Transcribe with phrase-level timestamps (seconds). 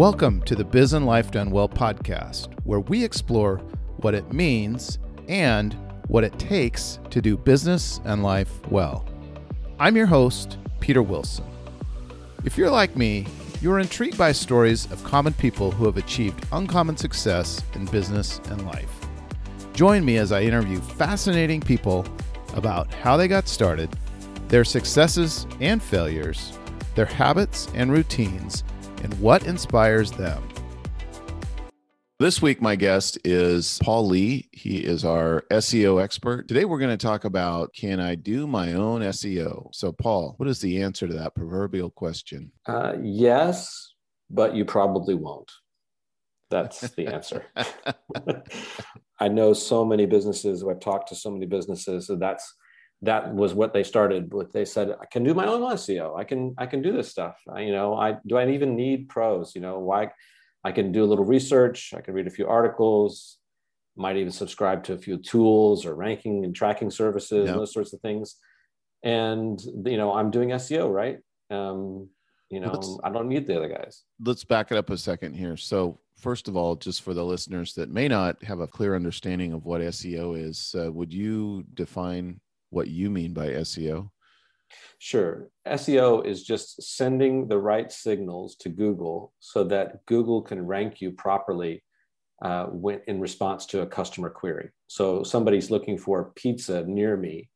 [0.00, 3.58] Welcome to the Biz and Life Done Well podcast, where we explore
[3.98, 4.98] what it means
[5.28, 5.76] and
[6.06, 9.04] what it takes to do business and life well.
[9.78, 11.44] I'm your host, Peter Wilson.
[12.46, 13.26] If you're like me,
[13.60, 18.40] you are intrigued by stories of common people who have achieved uncommon success in business
[18.46, 19.06] and life.
[19.74, 22.06] Join me as I interview fascinating people
[22.54, 23.94] about how they got started,
[24.48, 26.58] their successes and failures,
[26.94, 28.64] their habits and routines,
[29.02, 30.42] and what inspires them.
[32.18, 34.50] This week, my guest is Paul Lee.
[34.52, 36.48] He is our SEO expert.
[36.48, 39.74] Today, we're going to talk about can I do my own SEO?
[39.74, 42.52] So, Paul, what is the answer to that proverbial question?
[42.66, 43.94] Uh, yes,
[44.28, 45.50] but you probably won't.
[46.50, 47.46] That's the answer.
[49.18, 50.62] I know so many businesses.
[50.62, 52.06] I've talked to so many businesses.
[52.06, 52.54] So that's
[53.02, 54.52] that was what they started with.
[54.52, 56.18] They said, "I can do my own SEO.
[56.18, 57.36] I can I can do this stuff.
[57.48, 58.36] I, you know, I do.
[58.36, 59.54] I even need pros.
[59.54, 60.10] You know, why?
[60.62, 61.94] I can do a little research.
[61.96, 63.38] I can read a few articles.
[63.96, 67.48] Might even subscribe to a few tools or ranking and tracking services yep.
[67.48, 68.36] and those sorts of things.
[69.02, 71.18] And you know, I'm doing SEO, right?
[71.50, 72.08] Um,
[72.50, 74.02] you know, let's, I don't need the other guys.
[74.22, 75.56] Let's back it up a second here.
[75.56, 79.52] So, first of all, just for the listeners that may not have a clear understanding
[79.52, 84.10] of what SEO is, uh, would you define what you mean by SEO?
[84.98, 85.48] Sure.
[85.66, 91.12] SEO is just sending the right signals to Google so that Google can rank you
[91.12, 91.82] properly
[92.42, 94.70] uh, when, in response to a customer query.
[94.86, 97.50] So somebody's looking for pizza near me.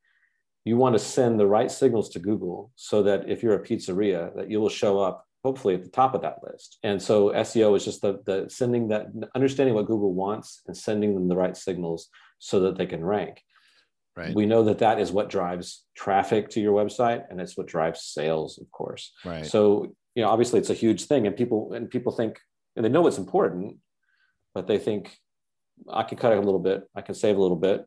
[0.64, 4.34] You want to send the right signals to Google so that if you're a pizzeria,
[4.36, 6.78] that you will show up hopefully at the top of that list.
[6.82, 11.14] And so SEO is just the, the sending that understanding what Google wants and sending
[11.14, 13.42] them the right signals so that they can rank.
[14.16, 14.34] Right.
[14.34, 18.02] We know that that is what drives traffic to your website, and it's what drives
[18.02, 19.12] sales, of course.
[19.24, 19.44] Right.
[19.44, 22.38] So you know, obviously, it's a huge thing, and people and people think,
[22.76, 23.78] and they know it's important,
[24.54, 25.19] but they think
[25.91, 27.84] I can cut it a little bit, I can save a little bit.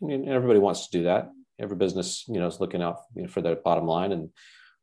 [0.00, 1.30] and everybody wants to do that.
[1.58, 4.30] Every business, you know, is looking out you know, for their bottom line and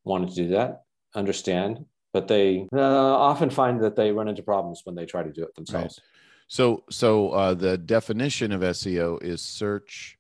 [0.04, 0.84] wanting to do that.
[1.16, 5.32] Understand, but they uh, often find that they run into problems when they try to
[5.32, 6.00] do it themselves.
[6.00, 6.12] Right.
[6.48, 10.18] So, so uh, the definition of SEO is search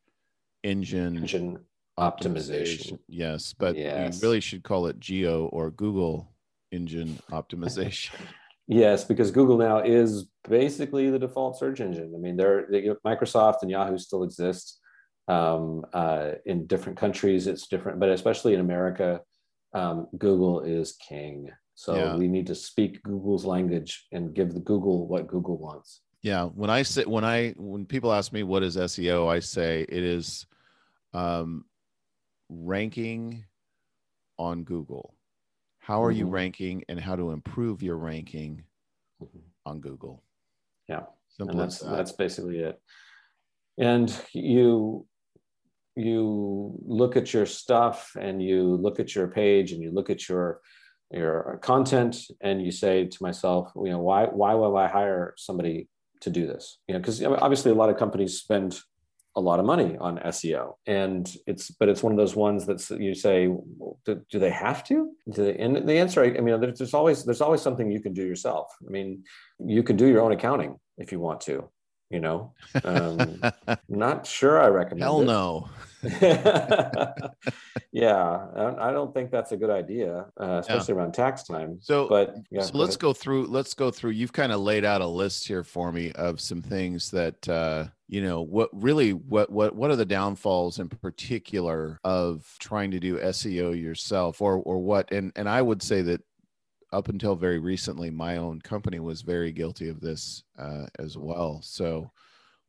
[0.65, 1.59] engine, engine
[1.97, 2.93] optimization.
[2.97, 2.99] optimization.
[3.07, 4.21] Yes, but yes.
[4.21, 6.31] we really should call it Geo or Google
[6.71, 8.11] engine optimization.
[8.67, 12.13] yes, because Google now is basically the default search engine.
[12.15, 12.67] I mean, there
[13.05, 14.79] Microsoft and Yahoo still exist
[15.27, 17.47] um, uh, in different countries.
[17.47, 19.21] It's different, but especially in America,
[19.73, 21.49] um, Google is king.
[21.75, 22.15] So yeah.
[22.15, 26.01] we need to speak Google's language and give the Google what Google wants.
[26.21, 29.85] Yeah, when I say when I when people ask me what is SEO, I say
[29.87, 30.47] it is
[31.15, 31.65] um,
[32.49, 33.45] ranking
[34.37, 35.15] on Google.
[35.79, 36.19] How are mm-hmm.
[36.19, 38.63] you ranking and how to improve your ranking
[39.21, 39.39] mm-hmm.
[39.65, 40.23] on Google?
[40.89, 41.03] Yeah.
[41.29, 41.95] Simple and that's, that.
[41.95, 42.79] that's basically it.
[43.77, 45.05] And you,
[45.95, 50.27] you look at your stuff and you look at your page and you look at
[50.27, 50.59] your,
[51.11, 55.87] your content and you say to myself, you know, why, why will I hire somebody
[56.21, 56.79] to do this?
[56.87, 58.79] You know, because obviously a lot of companies spend
[59.35, 60.75] a lot of money on SEO.
[60.87, 63.47] And it's, but it's one of those ones that you say,
[64.05, 65.11] do, do, they have to?
[65.27, 68.67] They, and the answer, I mean, there's always, there's always something you can do yourself.
[68.85, 69.23] I mean,
[69.59, 71.69] you can do your own accounting if you want to,
[72.09, 72.53] you know,
[72.83, 73.41] um,
[73.89, 75.25] not sure I recommend Hell it.
[75.25, 75.69] no.
[77.91, 80.99] yeah, I don't think that's a good idea, uh, especially yeah.
[80.99, 81.79] around tax time.
[81.81, 82.99] So, but yeah, so go let's ahead.
[82.99, 83.47] go through.
[83.47, 84.11] Let's go through.
[84.11, 87.85] You've kind of laid out a list here for me of some things that uh,
[88.07, 88.41] you know.
[88.41, 93.79] What really, what what what are the downfalls in particular of trying to do SEO
[93.79, 95.11] yourself, or or what?
[95.11, 96.21] And and I would say that
[96.91, 101.61] up until very recently, my own company was very guilty of this uh, as well.
[101.61, 102.11] So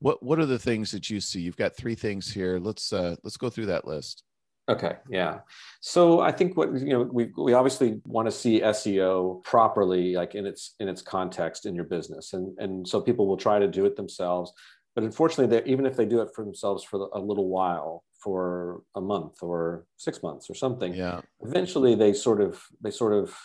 [0.00, 1.41] what what are the things that you see?
[1.41, 2.58] You've got three things here.
[2.58, 4.22] Let's uh, let's go through that list.
[4.68, 5.41] Okay, yeah.
[5.80, 10.34] So I think what you know we we obviously want to see SEO properly, like
[10.34, 13.68] in its in its context in your business, and and so people will try to
[13.68, 14.53] do it themselves.
[14.97, 19.01] But unfortunately, even if they do it for themselves for a little while, for a
[19.01, 23.37] month or six months or something, yeah, eventually they sort of they sort of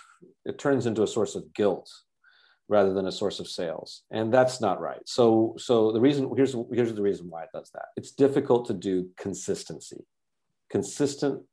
[0.46, 1.92] it turns into a source of guilt
[2.68, 4.04] rather than a source of sales.
[4.12, 5.02] And that's not right.
[5.06, 7.90] So so the reason here's here's the reason why it does that.
[7.98, 10.06] It's difficult to do consistency.
[10.72, 11.44] Consistent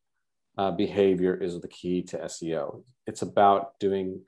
[0.57, 4.21] uh, behavior is the key to seo it's about doing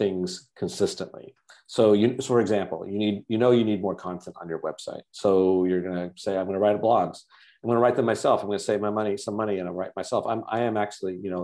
[0.00, 1.34] things consistently.
[1.66, 4.60] So you so for example you need you know you need more content on your
[4.68, 5.04] website.
[5.12, 5.30] So
[5.66, 7.18] you're going to say i'm going to write blogs.
[7.62, 8.40] I'm going to write them myself.
[8.40, 10.24] I'm going to save my money some money and I'll write myself.
[10.26, 11.42] I'm i am actually you know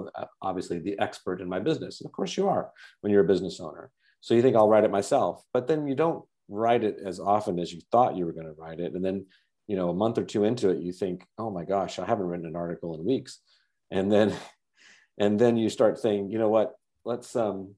[0.48, 2.64] obviously the expert in my business and of course you are
[3.00, 3.90] when you're a business owner.
[4.26, 7.58] So you think I'll write it myself, but then you don't write it as often
[7.58, 8.92] as you thought you were going to write it.
[8.94, 9.26] And then,
[9.66, 12.26] you know, a month or two into it, you think, oh my gosh, I haven't
[12.26, 13.40] written an article in weeks.
[13.90, 14.34] And then,
[15.18, 16.74] and then you start saying, you know what,
[17.04, 17.74] let's, um,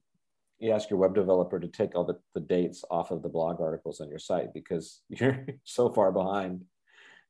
[0.59, 3.61] you ask your web developer to take all the, the dates off of the blog
[3.61, 6.61] articles on your site because you're so far behind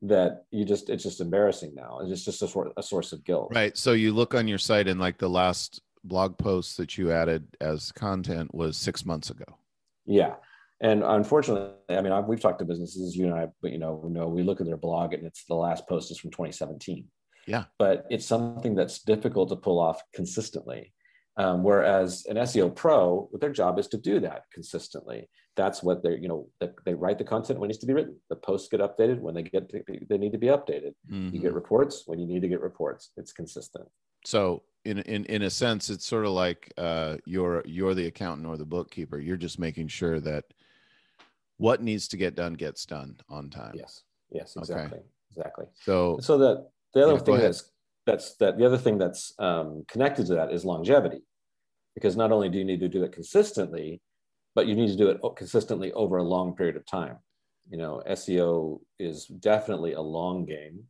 [0.01, 1.99] that you just it's just embarrassing now.
[2.01, 3.51] It's just a, sort, a source of guilt.
[3.53, 3.77] Right.
[3.77, 7.45] So you look on your site and like the last blog post that you added
[7.59, 9.45] as content was six months ago.
[10.05, 10.35] Yeah.
[10.81, 14.01] And unfortunately i mean I've, we've talked to businesses you and i but you know
[14.07, 17.05] know we look at their blog and it's the last post is from 2017
[17.49, 17.63] yeah.
[17.79, 20.93] But it's something that's difficult to pull off consistently
[21.39, 25.29] um, whereas an SEO pro, their job is to do that consistently.
[25.55, 27.93] That's what they're, you know, they, they write the content when it needs to be
[27.93, 28.17] written.
[28.29, 30.95] The posts get updated when they get to, they need to be updated.
[31.09, 31.33] Mm-hmm.
[31.33, 33.11] You get reports when you need to get reports.
[33.15, 33.87] It's consistent.
[34.25, 38.45] So in in in a sense, it's sort of like uh, you're you're the accountant
[38.45, 39.17] or the bookkeeper.
[39.17, 40.43] You're just making sure that
[41.55, 43.75] what needs to get done gets done on time.
[43.75, 44.03] Yes.
[44.29, 44.57] Yes.
[44.57, 44.97] Exactly.
[44.97, 45.07] Okay.
[45.37, 45.65] Exactly.
[45.83, 47.71] So so that the other yeah, thing that's
[48.05, 51.21] that's that the other thing that's um, connected to that is longevity
[51.95, 54.01] because not only do you need to do it consistently,
[54.55, 57.17] but you need to do it consistently over a long period of time.
[57.69, 60.83] You know, SEO is definitely a long game.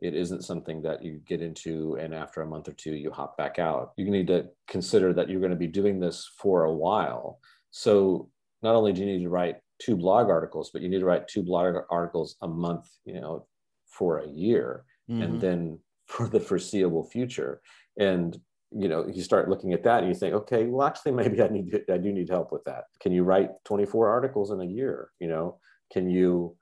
[0.00, 3.36] It isn't something that you get into and after a month or two you hop
[3.36, 3.92] back out.
[3.96, 7.38] You need to consider that you're going to be doing this for a while.
[7.70, 8.28] So
[8.62, 11.28] not only do you need to write two blog articles, but you need to write
[11.28, 13.46] two blog articles a month, you know,
[13.86, 15.22] for a year mm-hmm.
[15.22, 17.60] and then for the foreseeable future.
[17.98, 18.38] And
[18.74, 21.48] you know you start looking at that and you think okay well actually maybe i
[21.48, 22.84] need to, i do need help with that.
[23.00, 25.10] Can you write 24 articles in a year?
[25.20, 25.58] You know
[25.92, 26.56] can you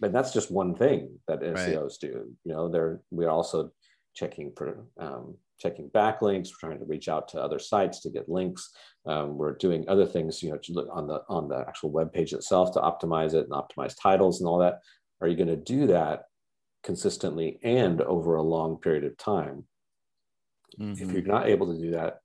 [0.00, 1.96] but that's just one thing that seos right.
[2.00, 2.36] do.
[2.44, 3.70] You know they're we're also
[4.14, 6.48] checking for um, checking backlinks.
[6.48, 8.70] We're trying to reach out to other sites to get links.
[9.06, 12.12] Um, we're doing other things you know to look on the on the actual web
[12.12, 14.80] page itself to optimize it and optimize titles and all that.
[15.20, 16.24] Are you going to do that
[16.82, 19.64] consistently and over a long period of time
[20.78, 21.02] Mm-hmm.
[21.02, 22.20] If you're not able to do that,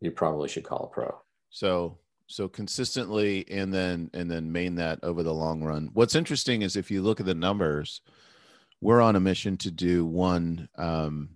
[0.00, 1.14] you probably should call a pro.
[1.50, 5.90] So so consistently and then and then main that over the long run.
[5.92, 8.00] What's interesting is if you look at the numbers,
[8.80, 11.30] we're on a mission to do one um,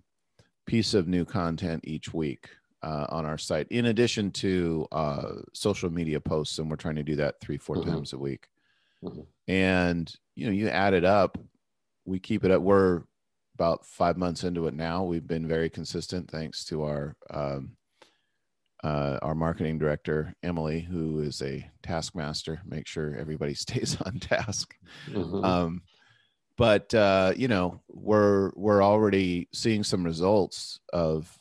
[0.65, 2.49] piece of new content each week
[2.83, 7.03] uh, on our site, in addition to uh, social media posts, and we're trying to
[7.03, 7.89] do that three, 4 mm-hmm.
[7.89, 8.47] times a week.
[9.03, 9.21] Mm-hmm.
[9.47, 11.37] And you know, you add it up,
[12.05, 12.61] we keep it up.
[12.61, 13.03] We're
[13.57, 15.03] about five months into it now.
[15.03, 17.71] We've been very consistent thanks to our um,
[18.83, 22.61] uh, our marketing director Emily, who is a taskmaster.
[22.65, 24.75] Make sure everybody stays on task.
[25.09, 25.43] Mm-hmm.
[25.43, 25.81] Um,
[26.55, 31.35] but uh, you know, we're we're already seeing some results of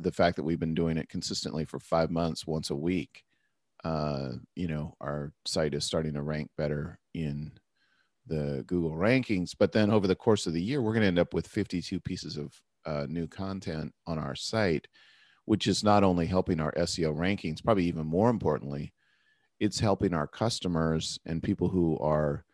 [0.00, 3.22] the fact that we've been doing it consistently for five months, once a week.
[3.84, 7.52] Uh, you know, our site is starting to rank better in
[8.26, 9.54] the Google rankings.
[9.58, 12.00] But then over the course of the year, we're going to end up with 52
[12.00, 12.52] pieces of
[12.84, 14.86] uh, new content on our site,
[15.44, 18.92] which is not only helping our SEO rankings, probably even more importantly,
[19.60, 22.44] it's helping our customers and people who are,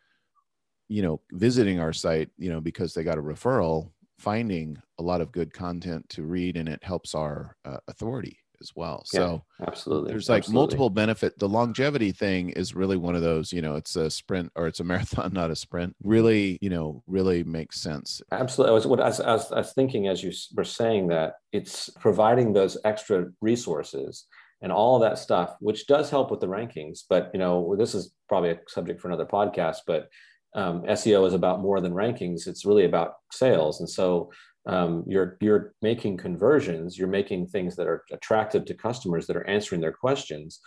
[0.87, 5.21] you know, visiting our site, you know, because they got a referral, finding a lot
[5.21, 9.03] of good content to read, and it helps our uh, authority as well.
[9.05, 10.59] So absolutely, there's like absolutely.
[10.59, 11.37] multiple benefit.
[11.39, 13.51] The longevity thing is really one of those.
[13.53, 15.95] You know, it's a sprint or it's a marathon, not a sprint.
[16.03, 18.21] Really, you know, really makes sense.
[18.31, 18.71] Absolutely.
[18.71, 21.35] I was what I was, I was, I was thinking as you were saying that
[21.51, 24.25] it's providing those extra resources
[24.61, 27.03] and all that stuff, which does help with the rankings.
[27.09, 29.77] But you know, this is probably a subject for another podcast.
[29.87, 30.09] But
[30.55, 32.47] um, SEO is about more than rankings.
[32.47, 33.79] It's really about sales.
[33.79, 34.31] And so
[34.69, 39.47] um, you're you're making conversions you're making things that are attractive to customers that are
[39.47, 40.59] answering their questions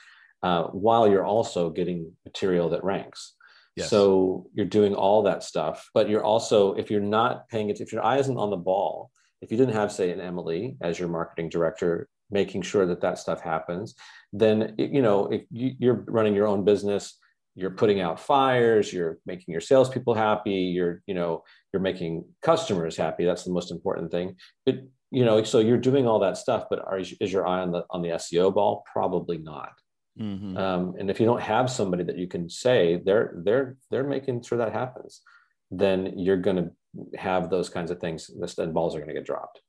[0.43, 3.35] uh, while you're also getting material that ranks
[3.77, 3.89] yes.
[3.89, 7.93] so you're doing all that stuff but you're also if you're not paying it if
[7.93, 11.09] your eye isn't on the ball if you didn't have say an emily as your
[11.09, 13.95] marketing director making sure that that stuff happens
[14.33, 17.19] then you know if you're running your own business
[17.55, 21.43] you're putting out fires you're making your salespeople happy you're you know
[21.73, 24.37] you're making customers happy that's the most important thing.
[24.67, 24.77] But
[25.11, 27.85] you know so you're doing all that stuff but are is your eye on the
[27.91, 28.85] on the seo ball?
[28.93, 29.73] Probably not.
[30.21, 30.59] Mm-hmm.
[30.59, 34.43] um, and if you don't have somebody that you can say they're they're they're making
[34.43, 35.23] sure that happens
[35.71, 36.71] then you're going to
[37.19, 39.63] have those kinds of things the balls are going to get dropped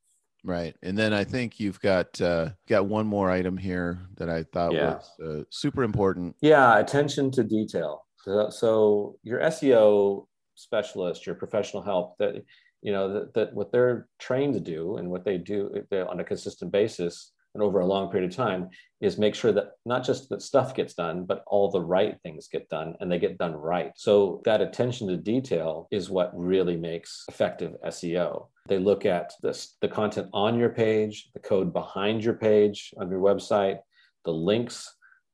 [0.45, 4.43] Right, and then I think you've got uh, got one more item here that I
[4.43, 4.95] thought yeah.
[4.95, 6.35] was uh, super important.
[6.41, 8.05] Yeah, attention to detail.
[8.23, 12.43] So, so, your SEO specialist, your professional help, that
[12.81, 16.23] you know that, that what they're trained to do and what they do on a
[16.25, 18.69] consistent basis and over a long period of time
[19.01, 22.47] is make sure that not just that stuff gets done, but all the right things
[22.47, 23.91] get done and they get done right.
[23.95, 28.47] So that attention to detail is what really makes effective SEO.
[28.67, 33.09] They look at this, the content on your page, the code behind your page on
[33.09, 33.79] your website,
[34.23, 34.89] the links,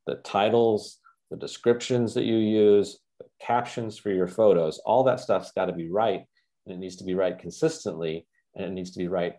[0.07, 0.97] the titles,
[1.29, 5.73] the descriptions that you use, the captions for your photos, all that stuff's got to
[5.73, 6.23] be right.
[6.65, 9.35] And it needs to be right consistently and it needs to be right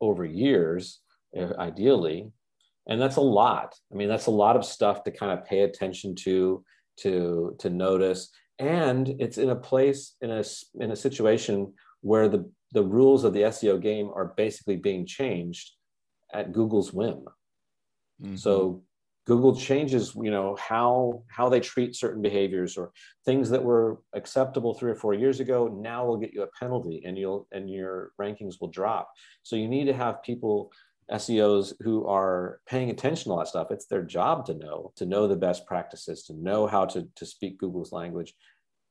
[0.00, 1.00] over years,
[1.34, 2.30] eh, ideally.
[2.86, 3.74] And that's a lot.
[3.92, 6.64] I mean that's a lot of stuff to kind of pay attention to
[6.98, 8.30] to to notice.
[8.60, 10.44] And it's in a place in a
[10.78, 11.72] in a situation
[12.02, 15.72] where the the rules of the seo game are basically being changed
[16.32, 17.24] at google's whim
[18.22, 18.36] mm-hmm.
[18.36, 18.82] so
[19.26, 22.92] google changes you know how how they treat certain behaviors or
[23.24, 27.02] things that were acceptable three or four years ago now will get you a penalty
[27.06, 29.10] and you'll and your rankings will drop
[29.42, 30.70] so you need to have people
[31.12, 33.70] SEOs who are paying attention to all that stuff.
[33.70, 37.26] It's their job to know, to know the best practices, to know how to, to
[37.26, 38.34] speak Google's language.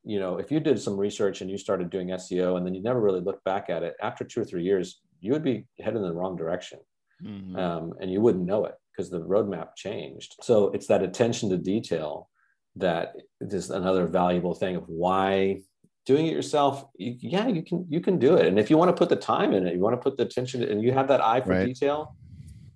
[0.04, 2.82] You know, if you did some research and you started doing SEO and then you
[2.82, 5.98] never really looked back at it, after two or three years, you would be headed
[5.98, 6.80] in the wrong direction.
[7.24, 7.56] Mm-hmm.
[7.56, 10.36] Um, and you wouldn't know it because the roadmap changed.
[10.42, 12.30] So it's that attention to detail
[12.76, 15.60] that is another valuable thing of why
[16.06, 18.90] doing it yourself you, yeah you can you can do it and if you want
[18.90, 21.08] to put the time in it you want to put the attention and you have
[21.08, 21.66] that eye for right.
[21.66, 22.16] detail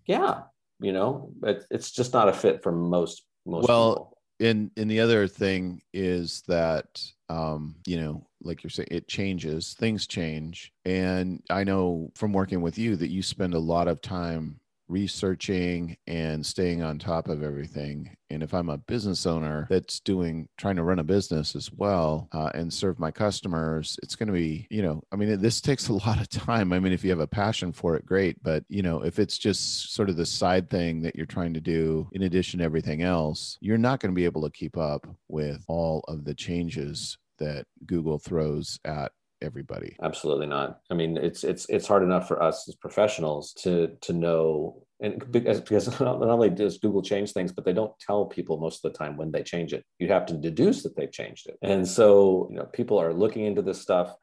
[0.05, 0.41] yeah
[0.79, 4.49] you know it, it's just not a fit for most most well people.
[4.49, 9.73] and and the other thing is that um you know like you're saying it changes
[9.73, 10.71] things change.
[10.85, 15.97] And i know from working with you that you spend a lot of time researching
[16.07, 18.15] and staying on top of everything.
[18.29, 22.27] And if I'm a business owner that's doing, trying to run a business as well
[22.33, 25.87] uh, and serve my customers, it's going to be, you know, I mean, this takes
[25.87, 26.73] a lot of time.
[26.73, 28.41] I mean, if you have a passion for it, great.
[28.43, 31.61] But, you know, if it's just sort of the side thing that you're trying to
[31.61, 35.07] do in addition to everything else, you're not going to be able to keep up
[35.27, 39.95] with all of the changes that Google throws at everybody.
[40.01, 40.79] Absolutely not.
[40.89, 45.23] I mean it's it's it's hard enough for us as professionals to to know and
[45.31, 48.91] because, because not only does google change things but they don't tell people most of
[48.91, 49.85] the time when they change it.
[49.99, 51.57] You have to deduce that they've changed it.
[51.61, 54.13] And so you know people are looking into this stuff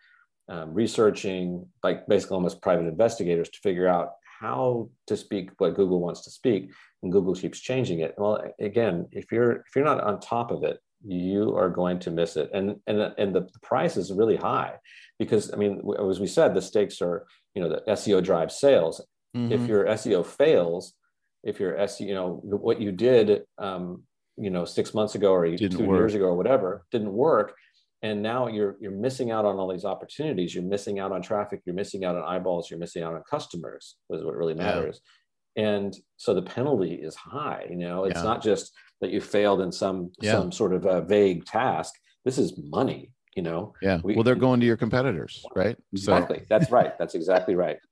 [0.49, 6.01] um, researching like basically almost private investigators to figure out how to speak what google
[6.01, 6.71] wants to speak
[7.03, 8.15] and google keeps changing it.
[8.19, 12.11] Well again if you're if you're not on top of it you are going to
[12.11, 12.51] miss it.
[12.53, 14.75] And and and the price is really high
[15.19, 19.05] because I mean, as we said, the stakes are, you know, the SEO drives sales.
[19.37, 19.53] Mm-hmm.
[19.53, 20.95] If your SEO fails,
[21.43, 24.03] if your SEO, you know, what you did, um,
[24.37, 25.99] you know, six months ago or didn't two work.
[25.99, 27.55] years ago or whatever, didn't work,
[28.03, 30.55] and now you're you're missing out on all these opportunities.
[30.55, 31.63] You're missing out on traffic.
[31.65, 32.71] You're missing out on eyeballs.
[32.71, 33.97] You're missing out on customers.
[34.11, 35.01] Is what really matters.
[35.05, 35.11] Yeah.
[35.57, 37.67] And so the penalty is high.
[37.71, 38.25] You know, it's yeah.
[38.25, 40.33] not just that you failed in some yeah.
[40.33, 41.95] some sort of a vague task.
[42.25, 43.75] This is money you know?
[43.83, 44.01] Yeah.
[44.03, 45.77] We, well they're going to your competitors right?
[45.93, 46.41] Exactly.
[46.41, 46.45] So.
[46.49, 46.97] that's right.
[46.99, 47.79] That's exactly right.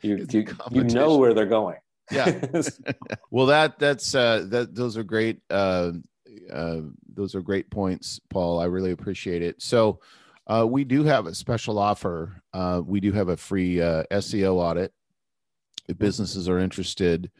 [0.00, 1.78] You you, you know where they're going.
[2.10, 2.40] Yeah.
[3.30, 5.92] Well that that's uh that those are great uh
[6.52, 8.60] uh those are great points paul.
[8.60, 9.60] I really appreciate it.
[9.60, 10.00] So
[10.46, 12.42] uh we do have a special offer.
[12.52, 14.92] Uh we do have a free uh seo audit
[15.88, 17.30] if businesses are interested.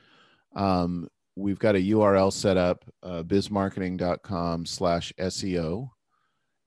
[0.57, 5.91] Um we've got a url set up uh, bizmarketing.com slash seo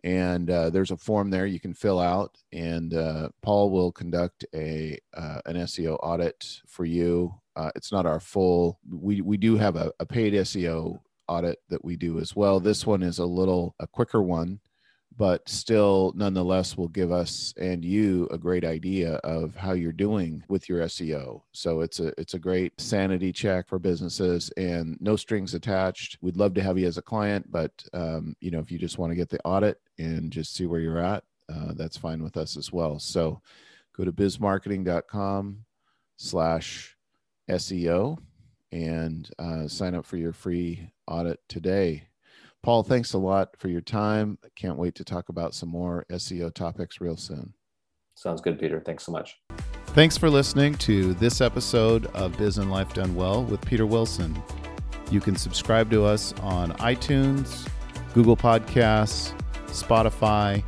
[0.06, 4.46] and uh, there's a form there you can fill out and uh, paul will conduct
[4.54, 7.34] a uh, an seo audit for you.
[7.56, 11.84] Uh, it's not our full we, we do have a, a paid seo audit that
[11.84, 12.60] we do as well.
[12.60, 14.60] This one is a little a quicker one
[15.18, 20.44] but still nonetheless will give us and you a great idea of how you're doing
[20.50, 21.42] with your SEO.
[21.54, 26.18] So it's a it's a great sanity check for businesses and no strings attached.
[26.22, 28.98] We'd love to have you as a client, but um, you know if you just
[28.98, 32.36] want to get the audit and just see where you're at, uh, that's fine with
[32.36, 33.00] us as well.
[33.00, 33.42] So
[33.96, 35.66] go to bizmarketing.com
[36.18, 36.98] slash
[37.50, 38.18] SEO
[38.72, 42.08] and uh, sign up for your free audit today.
[42.66, 44.40] Paul, thanks a lot for your time.
[44.44, 47.54] I can't wait to talk about some more SEO topics real soon.
[48.16, 48.82] Sounds good, Peter.
[48.84, 49.38] Thanks so much.
[49.90, 54.42] Thanks for listening to this episode of Biz and Life Done Well with Peter Wilson.
[55.12, 57.70] You can subscribe to us on iTunes,
[58.16, 60.64] Google Podcasts, Spotify,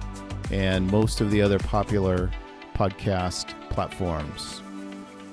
[0.51, 2.29] and most of the other popular
[2.75, 4.61] podcast platforms.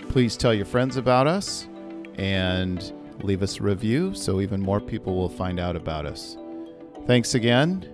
[0.09, 1.69] Please tell your friends about us
[2.15, 2.91] and
[3.23, 6.39] leave us a review so even more people will find out about us.
[7.07, 7.87] Thanks again.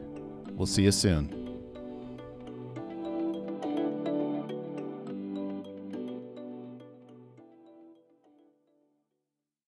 [0.55, 1.40] We'll see you soon.